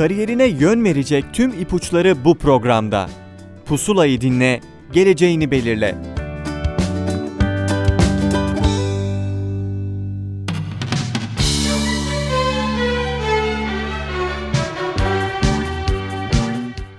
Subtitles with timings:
[0.00, 3.08] Kariyerine yön verecek tüm ipuçları bu programda.
[3.66, 4.60] Pusulayı dinle,
[4.92, 5.94] geleceğini belirle.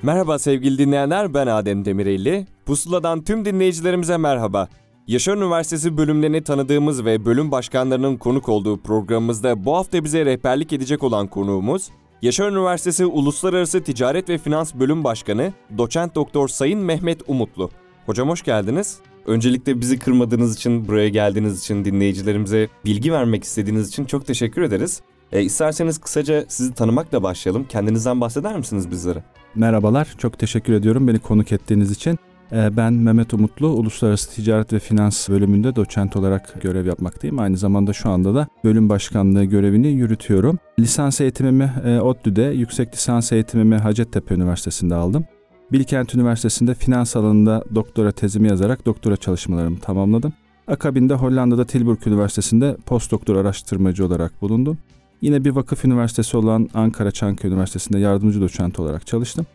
[0.03, 2.47] Merhaba sevgili dinleyenler, ben Adem Demirelli.
[2.65, 4.67] Pusula'dan tüm dinleyicilerimize merhaba.
[5.07, 11.03] Yaşar Üniversitesi bölümlerini tanıdığımız ve bölüm başkanlarının konuk olduğu programımızda bu hafta bize rehberlik edecek
[11.03, 11.89] olan konuğumuz,
[12.21, 17.69] Yaşar Üniversitesi Uluslararası Ticaret ve Finans Bölüm Başkanı Doçent Doktor Sayın Mehmet Umutlu.
[18.05, 18.99] Hocam hoş geldiniz.
[19.25, 25.01] Öncelikle bizi kırmadığınız için, buraya geldiğiniz için, dinleyicilerimize bilgi vermek istediğiniz için çok teşekkür ederiz.
[25.31, 27.65] E, isterseniz kısaca sizi tanımakla başlayalım.
[27.69, 29.23] Kendinizden bahseder misiniz bizlere?
[29.55, 32.19] Merhabalar, çok teşekkür ediyorum beni konuk ettiğiniz için.
[32.53, 37.39] Ee, ben Mehmet Umutlu, Uluslararası Ticaret ve Finans bölümünde doçent olarak görev yapmaktayım.
[37.39, 40.59] Aynı zamanda şu anda da bölüm başkanlığı görevini yürütüyorum.
[40.79, 45.25] Lisans eğitimimi e, ODTÜ'de, yüksek lisans eğitimimi Hacettepe Üniversitesi'nde aldım.
[45.71, 50.33] Bilkent Üniversitesi'nde finans alanında doktora tezimi yazarak doktora çalışmalarımı tamamladım.
[50.67, 54.77] Akabinde Hollanda'da Tilburg Üniversitesi'nde postdoktor araştırmacı olarak bulundum.
[55.21, 59.45] Yine bir vakıf üniversitesi olan Ankara Çankaya Üniversitesi'nde yardımcı doçent olarak çalıştım.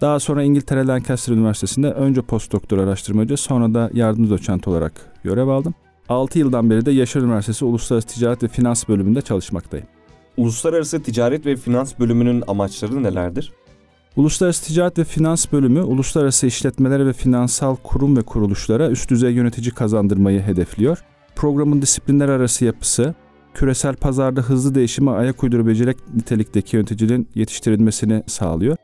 [0.00, 4.92] Daha sonra İngiltere Lancaster Üniversitesi'nde önce postdoktor araştırmacı sonra da yardımcı doçent olarak
[5.24, 5.74] görev aldım.
[6.08, 9.86] 6 yıldan beri de Yaşar Üniversitesi Uluslararası Ticaret ve Finans bölümünde çalışmaktayım.
[10.36, 13.52] Uluslararası Ticaret ve Finans bölümünün amaçları nelerdir?
[14.16, 19.70] Uluslararası Ticaret ve Finans bölümü uluslararası işletmelere ve finansal kurum ve kuruluşlara üst düzey yönetici
[19.70, 20.98] kazandırmayı hedefliyor.
[21.36, 23.14] Programın disiplinler arası yapısı,
[23.54, 28.76] küresel pazarda hızlı değişime ayak uydurabilecek nitelikteki yöneticinin yetiştirilmesini sağlıyor.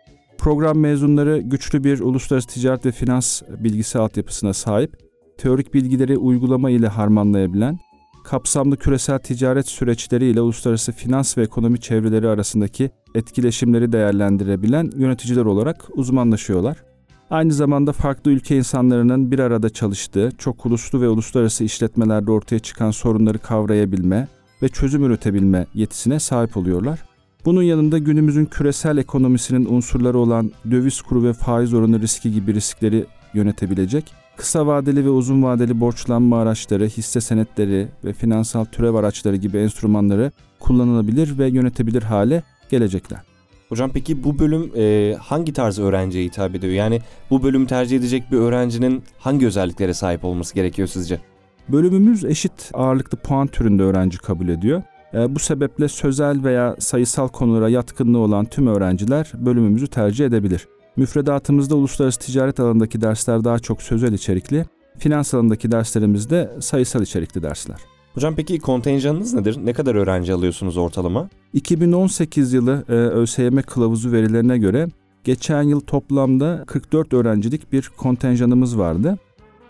[0.43, 4.97] Program mezunları güçlü bir uluslararası ticaret ve finans bilgisi altyapısına sahip,
[5.39, 7.79] teorik bilgileri uygulama ile harmanlayabilen,
[8.25, 15.85] kapsamlı küresel ticaret süreçleri ile uluslararası finans ve ekonomi çevreleri arasındaki etkileşimleri değerlendirebilen yöneticiler olarak
[15.95, 16.85] uzmanlaşıyorlar.
[17.31, 22.91] Aynı zamanda farklı ülke insanlarının bir arada çalıştığı, çok uluslu ve uluslararası işletmelerde ortaya çıkan
[22.91, 24.29] sorunları kavrayabilme
[24.63, 27.11] ve çözüm üretebilme yetisine sahip oluyorlar.
[27.45, 33.05] Bunun yanında günümüzün küresel ekonomisinin unsurları olan döviz kuru ve faiz oranı riski gibi riskleri
[33.35, 39.58] yönetebilecek, kısa vadeli ve uzun vadeli borçlanma araçları, hisse senetleri ve finansal türev araçları gibi
[39.58, 43.20] enstrümanları kullanılabilir ve yönetebilir hale gelecekler.
[43.69, 46.73] Hocam peki bu bölüm e, hangi tarz öğrenciye hitap ediyor?
[46.73, 47.01] Yani
[47.31, 51.20] bu bölüm tercih edecek bir öğrencinin hangi özelliklere sahip olması gerekiyor sizce?
[51.69, 54.83] Bölümümüz eşit ağırlıklı puan türünde öğrenci kabul ediyor.
[55.14, 60.68] E, bu sebeple sözel veya sayısal konulara yatkınlığı olan tüm öğrenciler bölümümüzü tercih edebilir.
[60.96, 64.64] Müfredatımızda uluslararası ticaret alanındaki dersler daha çok sözel içerikli,
[64.98, 67.77] finans alanındaki derslerimizde sayısal içerikli dersler.
[68.14, 69.58] Hocam peki kontenjanınız nedir?
[69.64, 71.28] Ne kadar öğrenci alıyorsunuz ortalama?
[71.52, 74.89] 2018 yılı e, ÖSYM kılavuzu verilerine göre
[75.24, 79.18] geçen yıl toplamda 44 öğrencilik bir kontenjanımız vardı.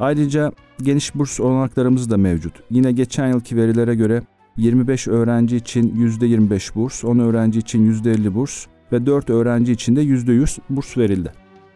[0.01, 0.53] Ayrıca
[0.83, 2.53] geniş burs olanaklarımız da mevcut.
[2.71, 4.23] Yine geçen yılki verilere göre
[4.57, 10.03] 25 öğrenci için %25 burs, 10 öğrenci için %50 burs ve 4 öğrenci için de
[10.03, 11.33] %100 burs verildi.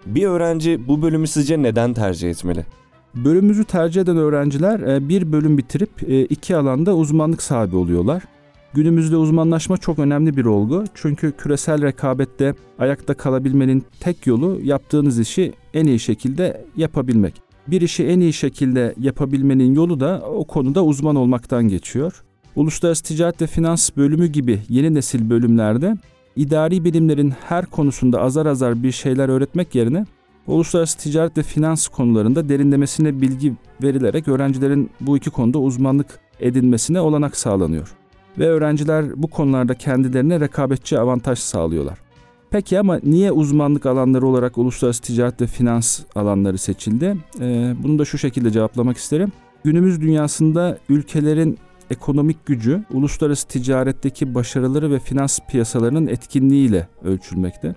[0.06, 2.66] Bir öğrenci bu bölümü sizce neden tercih etmeli?
[3.14, 8.22] Bölümümüzü tercih eden öğrenciler e, bir bölüm bitirip e, iki alanda uzmanlık sahibi oluyorlar.
[8.74, 10.84] Günümüzde uzmanlaşma çok önemli bir olgu.
[10.94, 17.34] Çünkü küresel rekabette ayakta kalabilmenin tek yolu yaptığınız işi en iyi şekilde yapabilmek.
[17.68, 22.22] Bir işi en iyi şekilde yapabilmenin yolu da o konuda uzman olmaktan geçiyor.
[22.56, 25.96] Uluslararası Ticaret ve Finans bölümü gibi yeni nesil bölümlerde
[26.36, 30.06] idari bilimlerin her konusunda azar azar bir şeyler öğretmek yerine
[30.46, 37.36] uluslararası ticaret ve finans konularında derinlemesine bilgi verilerek öğrencilerin bu iki konuda uzmanlık edinmesine olanak
[37.36, 37.94] sağlanıyor.
[38.38, 41.98] Ve öğrenciler bu konularda kendilerine rekabetçi avantaj sağlıyorlar.
[42.50, 47.16] Peki ama niye uzmanlık alanları olarak uluslararası ticaret ve finans alanları seçildi?
[47.40, 49.32] Ee, bunu da şu şekilde cevaplamak isterim.
[49.64, 51.58] Günümüz dünyasında ülkelerin
[51.90, 57.74] ekonomik gücü uluslararası ticaretteki başarıları ve finans piyasalarının etkinliğiyle ölçülmekte.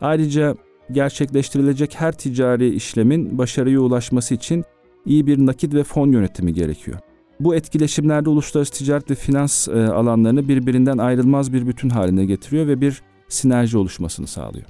[0.00, 0.54] Ayrıca
[0.92, 4.64] gerçekleştirilecek her ticari işlemin başarıya ulaşması için
[5.06, 6.98] iyi bir nakit ve fon yönetimi gerekiyor.
[7.40, 12.80] Bu etkileşimlerde uluslararası ticaret ve finans e, alanlarını birbirinden ayrılmaz bir bütün haline getiriyor ve
[12.80, 14.66] bir sinerji oluşmasını sağlıyor.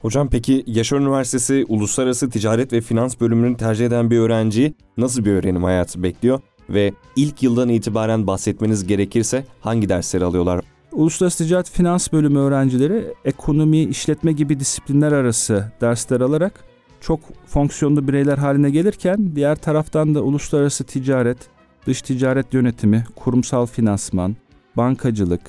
[0.00, 5.30] Hocam peki Yaşar Üniversitesi Uluslararası Ticaret ve Finans bölümünü tercih eden bir öğrenciyi nasıl bir
[5.30, 6.40] öğrenim hayatı bekliyor?
[6.70, 10.60] Ve ilk yıldan itibaren bahsetmeniz gerekirse hangi dersleri alıyorlar?
[10.92, 16.64] Uluslararası Ticaret Finans bölümü öğrencileri ekonomi, işletme gibi disiplinler arası dersler alarak
[17.00, 21.38] çok fonksiyonlu bireyler haline gelirken diğer taraftan da uluslararası ticaret,
[21.86, 24.36] dış ticaret yönetimi, kurumsal finansman,
[24.76, 25.40] bankacılık,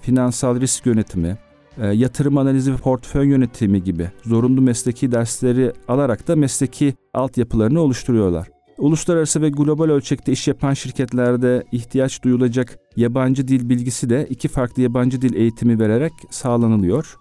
[0.00, 1.38] finansal risk yönetimi,
[1.78, 8.55] e, yatırım analizi ve portföy yönetimi gibi zorunlu mesleki dersleri alarak da mesleki altyapılarını oluşturuyorlar.
[8.78, 14.82] Uluslararası ve global ölçekte iş yapan şirketlerde ihtiyaç duyulacak yabancı dil bilgisi de iki farklı
[14.82, 17.16] yabancı dil eğitimi vererek sağlanılıyor.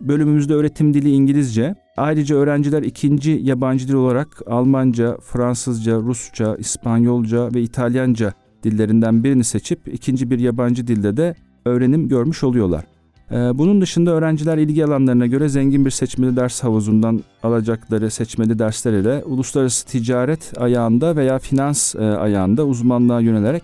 [0.00, 1.74] Bölümümüzde öğretim dili İngilizce.
[1.96, 8.32] Ayrıca öğrenciler ikinci yabancı dil olarak Almanca, Fransızca, Rusça, İspanyolca ve İtalyanca
[8.62, 11.34] dillerinden birini seçip ikinci bir yabancı dilde de
[11.64, 12.84] öğrenim görmüş oluyorlar.
[13.32, 18.92] Ee, bunun dışında öğrenciler ilgi alanlarına göre zengin bir seçmeli ders havuzundan alacakları seçmeli dersler
[18.92, 23.62] ile uluslararası ticaret ayağında veya finans e, ayağında uzmanlığa yönelerek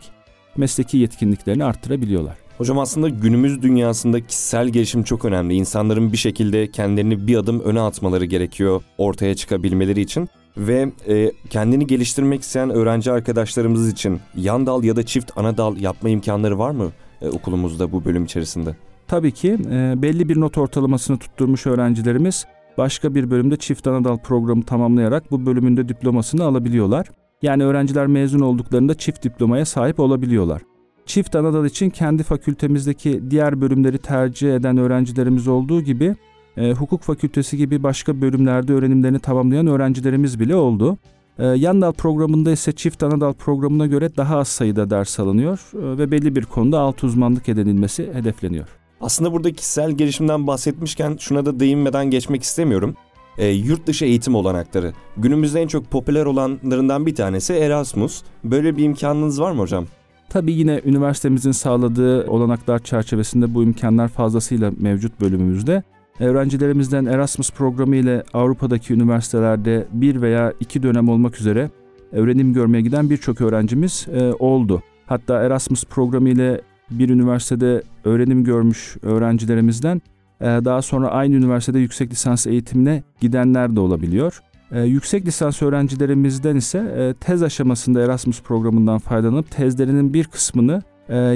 [0.56, 2.34] mesleki yetkinliklerini arttırabiliyorlar.
[2.58, 5.54] Hocam aslında günümüz dünyasında kişisel gelişim çok önemli.
[5.54, 10.28] İnsanların bir şekilde kendilerini bir adım öne atmaları gerekiyor ortaya çıkabilmeleri için.
[10.56, 15.76] Ve e, kendini geliştirmek isteyen öğrenci arkadaşlarımız için yan dal ya da çift ana dal
[15.76, 18.76] yapma imkanları var mı e, okulumuzda bu bölüm içerisinde?
[19.08, 22.46] Tabii ki e, belli bir not ortalamasını tutturmuş öğrencilerimiz
[22.78, 27.06] başka bir bölümde çift anadal programı tamamlayarak bu bölümünde diplomasını alabiliyorlar.
[27.42, 30.62] Yani öğrenciler mezun olduklarında çift diplomaya sahip olabiliyorlar.
[31.06, 36.16] Çift anadal için kendi fakültemizdeki diğer bölümleri tercih eden öğrencilerimiz olduğu gibi
[36.56, 40.98] e, hukuk fakültesi gibi başka bölümlerde öğrenimlerini tamamlayan öğrencilerimiz bile oldu.
[41.38, 45.98] E, yan dal programında ise çift anadal programına göre daha az sayıda ders alınıyor e,
[45.98, 48.83] ve belli bir konuda alt uzmanlık edinilmesi hedefleniyor.
[49.04, 52.96] Aslında burada kişisel gelişimden bahsetmişken şuna da değinmeden geçmek istemiyorum.
[53.38, 54.92] E, yurt dışı eğitim olanakları.
[55.16, 58.22] Günümüzde en çok popüler olanlarından bir tanesi Erasmus.
[58.44, 59.86] Böyle bir imkanınız var mı hocam?
[60.28, 65.82] Tabii yine üniversitemizin sağladığı olanaklar çerçevesinde bu imkanlar fazlasıyla mevcut bölümümüzde.
[66.20, 71.70] Öğrencilerimizden Erasmus programı ile Avrupa'daki üniversitelerde bir veya iki dönem olmak üzere
[72.12, 74.82] öğrenim görmeye giden birçok öğrencimiz e, oldu.
[75.06, 76.60] Hatta Erasmus programı ile
[76.90, 80.02] bir üniversitede öğrenim görmüş öğrencilerimizden
[80.40, 84.40] e, daha sonra aynı üniversitede yüksek lisans eğitimine gidenler de olabiliyor.
[84.72, 90.82] E, yüksek lisans öğrencilerimizden ise e, tez aşamasında Erasmus programından faydalanıp tezlerinin bir kısmını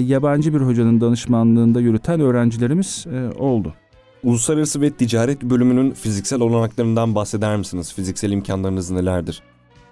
[0.00, 3.06] yabancı bir hocanın danışmanlığında yürüten öğrencilerimiz
[3.38, 3.74] oldu.
[4.22, 7.94] Uluslararası ve Ticaret bölümünün fiziksel olanaklarından bahseder misiniz?
[7.94, 9.42] Fiziksel imkanlarınız nelerdir?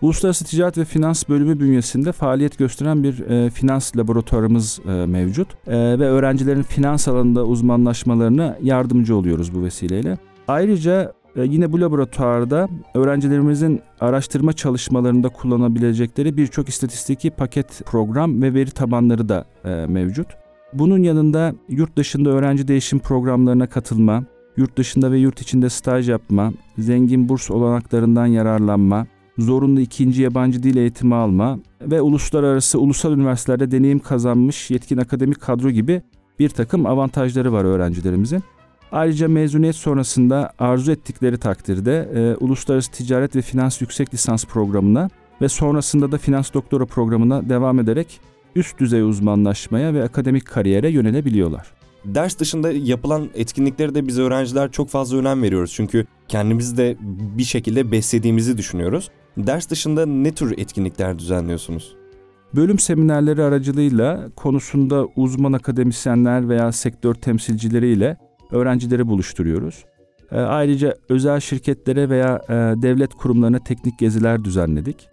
[0.03, 5.77] Uluslararası Ticaret ve Finans bölümü bünyesinde faaliyet gösteren bir e, finans laboratuvarımız e, mevcut e,
[5.77, 10.19] ve öğrencilerin finans alanında uzmanlaşmalarına yardımcı oluyoruz bu vesileyle.
[10.49, 18.71] Ayrıca e, yine bu laboratuvarda öğrencilerimizin araştırma çalışmalarında kullanabilecekleri birçok istatistiki paket program ve veri
[18.71, 20.27] tabanları da e, mevcut.
[20.73, 24.25] Bunun yanında yurt dışında öğrenci değişim programlarına katılma,
[24.57, 29.07] yurt dışında ve yurt içinde staj yapma, zengin burs olanaklarından yararlanma,
[29.39, 35.71] zorunlu ikinci yabancı dil eğitimi alma ve uluslararası ulusal üniversitelerde deneyim kazanmış yetkin akademik kadro
[35.71, 36.03] gibi
[36.39, 38.43] bir takım avantajları var öğrencilerimizin.
[38.93, 45.09] Ayrıca mezuniyet sonrasında arzu ettikleri takdirde e, Uluslararası Ticaret ve Finans Yüksek Lisans programına
[45.41, 48.21] ve sonrasında da Finans Doktora programına devam ederek
[48.57, 51.67] üst düzey uzmanlaşmaya ve akademik kariyere yönelebiliyorlar.
[52.05, 55.73] Ders dışında yapılan etkinliklere de biz öğrenciler çok fazla önem veriyoruz.
[55.75, 56.97] Çünkü kendimizi de
[57.39, 59.11] bir şekilde beslediğimizi düşünüyoruz.
[59.37, 61.97] Ders dışında ne tür etkinlikler düzenliyorsunuz?
[62.55, 68.17] Bölüm seminerleri aracılığıyla konusunda uzman akademisyenler veya sektör temsilcileriyle
[68.51, 69.85] öğrencileri buluşturuyoruz.
[70.33, 72.53] E, ayrıca özel şirketlere veya e,
[72.83, 75.09] devlet kurumlarına teknik geziler düzenledik.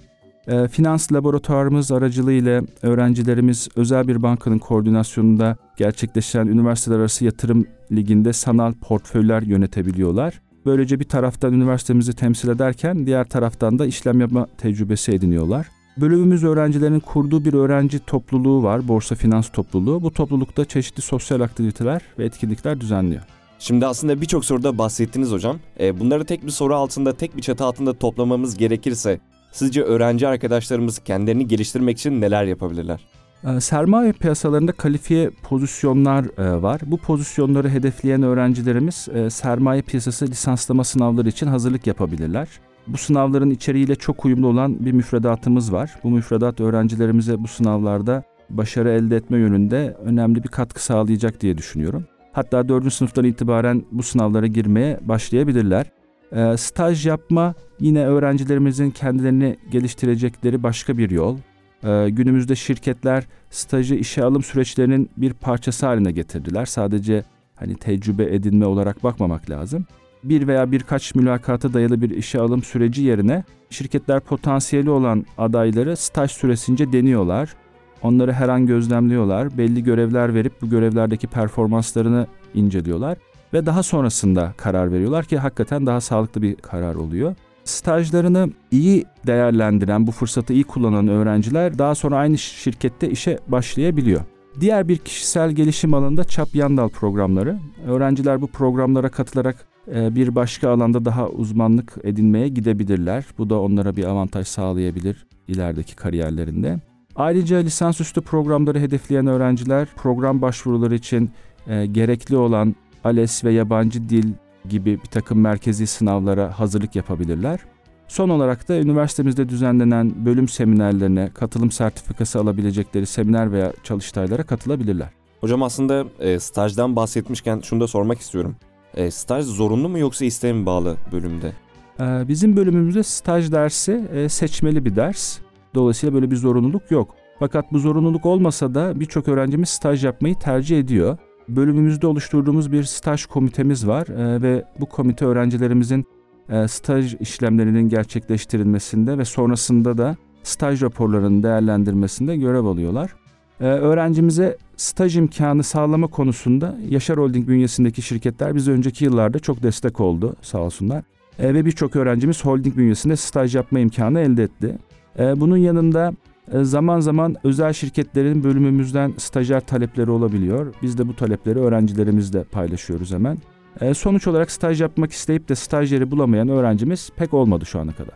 [0.48, 8.74] E, finans laboratuvarımız aracılığıyla öğrencilerimiz özel bir bankanın koordinasyonunda gerçekleşen üniversiteler arası yatırım liginde sanal
[8.74, 10.42] portföyler yönetebiliyorlar.
[10.66, 15.68] Böylece bir taraftan üniversitemizi temsil ederken diğer taraftan da işlem yapma tecrübesi ediniyorlar.
[15.98, 20.02] Bölümümüz öğrencilerin kurduğu bir öğrenci topluluğu var, Borsa Finans Topluluğu.
[20.02, 23.22] Bu toplulukta çeşitli sosyal aktiviteler ve etkinlikler düzenliyor.
[23.60, 25.60] Şimdi aslında birçok soruda bahsettiniz hocam.
[25.80, 29.20] E, bunları tek bir soru altında, tek bir çatı altında toplamamız gerekirse
[29.52, 33.00] sizce öğrenci arkadaşlarımız kendilerini geliştirmek için neler yapabilirler?
[33.48, 36.82] Ee, sermaye piyasalarında kalifiye pozisyonlar e, var.
[36.86, 42.48] Bu pozisyonları hedefleyen öğrencilerimiz e, sermaye piyasası lisanslama sınavları için hazırlık yapabilirler.
[42.88, 45.92] Bu sınavların içeriğiyle çok uyumlu olan bir müfredatımız var.
[46.04, 52.06] Bu müfredat öğrencilerimize bu sınavlarda başarı elde etme yönünde önemli bir katkı sağlayacak diye düşünüyorum.
[52.32, 52.94] Hatta 4.
[52.94, 55.92] sınıftan itibaren bu sınavlara girmeye başlayabilirler.
[56.32, 61.38] E, staj yapma yine öğrencilerimizin kendilerini geliştirecekleri başka bir yol.
[61.84, 66.66] Ee, günümüzde şirketler stajı işe alım süreçlerinin bir parçası haline getirdiler.
[66.66, 67.24] Sadece
[67.56, 69.86] hani tecrübe edinme olarak bakmamak lazım.
[70.24, 76.32] Bir veya birkaç mülakata dayalı bir işe alım süreci yerine şirketler potansiyeli olan adayları staj
[76.32, 77.56] süresince deniyorlar.
[78.02, 79.58] Onları her an gözlemliyorlar.
[79.58, 83.18] Belli görevler verip bu görevlerdeki performanslarını inceliyorlar.
[83.54, 87.36] ve daha sonrasında karar veriyorlar ki hakikaten daha sağlıklı bir karar oluyor.
[87.64, 94.22] Stajlarını iyi değerlendiren, bu fırsatı iyi kullanan öğrenciler daha sonra aynı şirkette işe başlayabiliyor.
[94.60, 97.58] Diğer bir kişisel gelişim alanında çap yandal programları.
[97.88, 103.26] Öğrenciler bu programlara katılarak e, bir başka alanda daha uzmanlık edinmeye gidebilirler.
[103.38, 106.80] Bu da onlara bir avantaj sağlayabilir ilerideki kariyerlerinde.
[107.16, 111.32] Ayrıca lisansüstü programları hedefleyen öğrenciler program başvuruları için
[111.68, 114.34] e, gerekli olan ALES ve yabancı dil
[114.70, 117.60] gibi bir takım merkezi sınavlara hazırlık yapabilirler.
[118.08, 125.10] Son olarak da üniversitemizde düzenlenen bölüm seminerlerine katılım sertifikası alabilecekleri seminer veya çalıştaylara katılabilirler.
[125.42, 128.56] Hocam aslında e, stajdan bahsetmişken şunu da sormak istiyorum.
[128.96, 131.54] E, staj zorunlu mu yoksa isteğe mi bağlı bölümde?
[132.00, 135.40] Ee, bizim bölümümüzde staj dersi e, seçmeli bir ders.
[135.76, 137.16] Dolayısıyla böyle bir zorunluluk yok.
[137.40, 141.18] Fakat bu zorunluluk olmasa da birçok öğrencimiz staj yapmayı tercih ediyor.
[141.50, 146.06] Bölümümüzde oluşturduğumuz bir staj komitemiz var e, ve bu komite öğrencilerimizin
[146.50, 153.16] e, staj işlemlerinin gerçekleştirilmesinde ve sonrasında da staj raporlarının değerlendirmesinde görev alıyorlar.
[153.60, 160.00] E, öğrencimize staj imkanı sağlama konusunda Yaşar Holding bünyesindeki şirketler bize önceki yıllarda çok destek
[160.00, 161.04] oldu sağ olsunlar.
[161.40, 164.78] E, ve birçok öğrencimiz holding bünyesinde staj yapma imkanı elde etti.
[165.20, 166.14] E, bunun yanında
[166.52, 170.74] zaman zaman özel şirketlerin bölümümüzden stajyer talepleri olabiliyor.
[170.82, 173.38] Biz de bu talepleri öğrencilerimizle paylaşıyoruz hemen.
[173.82, 178.16] E, sonuç olarak staj yapmak isteyip de stajyeri bulamayan öğrencimiz pek olmadı şu ana kadar.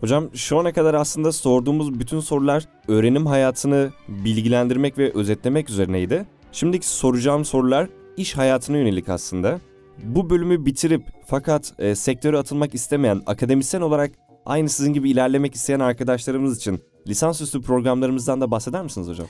[0.00, 6.26] Hocam şu ana kadar aslında sorduğumuz bütün sorular öğrenim hayatını bilgilendirmek ve özetlemek üzerineydi.
[6.52, 9.60] Şimdiki soracağım sorular iş hayatına yönelik aslında.
[10.04, 14.10] Bu bölümü bitirip fakat e, sektöre atılmak istemeyen akademisyen olarak
[14.46, 19.26] aynı sizin gibi ilerlemek isteyen arkadaşlarımız için lisansüstü programlarımızdan da bahseder misiniz hocam?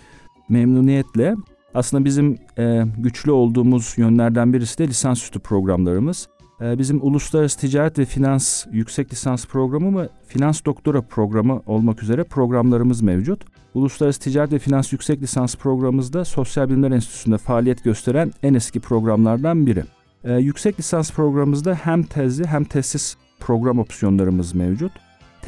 [0.49, 1.35] Memnuniyetle.
[1.75, 6.29] Aslında bizim e, güçlü olduğumuz yönlerden birisi de lisansüstü programlarımız.
[6.61, 12.25] E, bizim Uluslararası Ticaret ve Finans Yüksek Lisans Programı ve Finans Doktora Programı olmak üzere
[12.25, 13.45] programlarımız mevcut.
[13.75, 19.67] Uluslararası Ticaret ve Finans Yüksek Lisans Programımızda Sosyal Bilimler Enstitüsü'nde faaliyet gösteren en eski programlardan
[19.67, 19.85] biri.
[20.25, 24.93] E, yüksek lisans programımızda hem tezli hem tezsiz program opsiyonlarımız mevcut.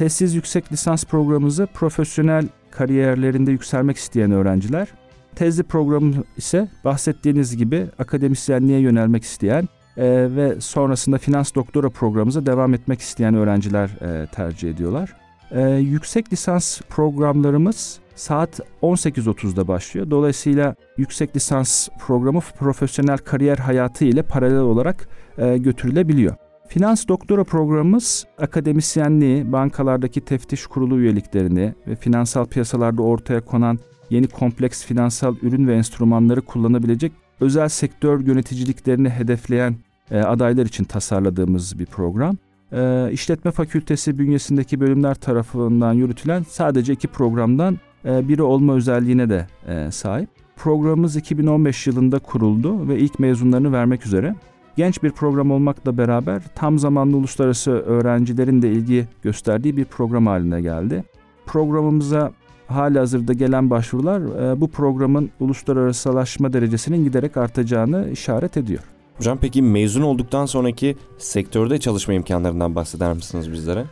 [0.01, 4.87] Tezsiz yüksek lisans programımızı profesyonel kariyerlerinde yükselmek isteyen öğrenciler,
[5.35, 10.05] tezli programı ise bahsettiğiniz gibi akademisyenliğe yönelmek isteyen e,
[10.35, 15.13] ve sonrasında finans doktora programımıza devam etmek isteyen öğrenciler e, tercih ediyorlar.
[15.51, 20.11] E, yüksek lisans programlarımız saat 18.30'da başlıyor.
[20.11, 26.35] Dolayısıyla yüksek lisans programı profesyonel kariyer hayatı ile paralel olarak e, götürülebiliyor.
[26.71, 34.85] Finans doktora programımız akademisyenliği, bankalardaki teftiş kurulu üyeliklerini ve finansal piyasalarda ortaya konan yeni kompleks
[34.85, 39.75] finansal ürün ve enstrümanları kullanabilecek özel sektör yöneticiliklerini hedefleyen
[40.11, 42.37] e, adaylar için tasarladığımız bir program.
[42.71, 49.47] E, işletme Fakültesi bünyesindeki bölümler tarafından yürütülen sadece iki programdan e, biri olma özelliğine de
[49.67, 50.29] e, sahip.
[50.55, 54.35] Programımız 2015 yılında kuruldu ve ilk mezunlarını vermek üzere.
[54.81, 60.61] Genç bir program olmakla beraber tam zamanlı uluslararası öğrencilerin de ilgi gösterdiği bir program haline
[60.61, 61.03] geldi.
[61.45, 62.31] Programımıza
[62.67, 68.83] hali hazırda gelen başvurular e, bu programın uluslararasılaşma derecesinin giderek artacağını işaret ediyor.
[69.17, 73.85] Hocam peki mezun olduktan sonraki sektörde çalışma imkanlarından bahseder misiniz bizlere?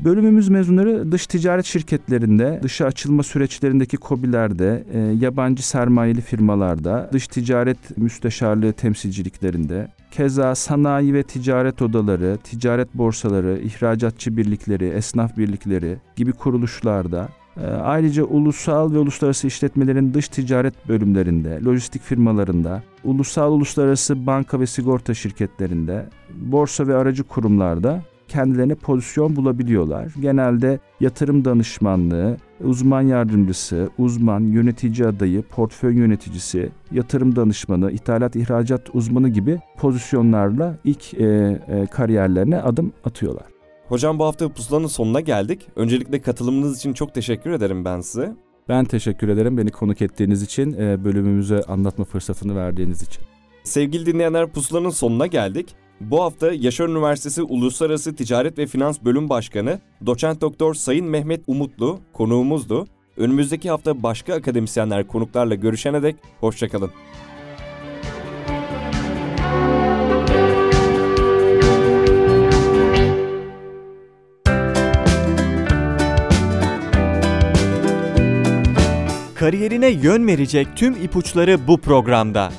[0.00, 7.98] Bölümümüz mezunları dış ticaret şirketlerinde, dışa açılma süreçlerindeki kobilerde, e, yabancı sermayeli firmalarda, dış ticaret
[7.98, 17.28] müsteşarlığı temsilciliklerinde, keza sanayi ve ticaret odaları, ticaret borsaları, ihracatçı birlikleri, esnaf birlikleri gibi kuruluşlarda,
[17.56, 24.66] e, ayrıca ulusal ve uluslararası işletmelerin dış ticaret bölümlerinde, lojistik firmalarında, ulusal uluslararası banka ve
[24.66, 28.02] sigorta şirketlerinde, borsa ve aracı kurumlarda
[28.34, 30.12] kendilerine pozisyon bulabiliyorlar.
[30.20, 39.28] Genelde yatırım danışmanlığı, uzman yardımcısı, uzman, yönetici adayı, portföy yöneticisi, yatırım danışmanı, ithalat ihracat uzmanı
[39.28, 43.46] gibi pozisyonlarla ilk e, e, kariyerlerine adım atıyorlar.
[43.88, 45.68] Hocam bu hafta pusulanın sonuna geldik.
[45.76, 48.32] Öncelikle katılımınız için çok teşekkür ederim ben size.
[48.68, 53.24] Ben teşekkür ederim beni konuk ettiğiniz için, e, bölümümüze anlatma fırsatını verdiğiniz için.
[53.64, 55.74] Sevgili dinleyenler pusulanın sonuna geldik.
[56.00, 62.00] Bu hafta Yaşar Üniversitesi Uluslararası Ticaret ve Finans Bölüm Başkanı Doçent Doktor Sayın Mehmet Umutlu
[62.12, 62.86] konuğumuzdu.
[63.16, 66.90] Önümüzdeki hafta başka akademisyenler konuklarla görüşene dek hoşçakalın.
[79.34, 82.52] Kariyerine yön verecek tüm ipuçları bu programda.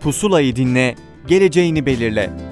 [0.00, 0.94] Pusulayı dinle,
[1.28, 2.45] geleceğini belirle.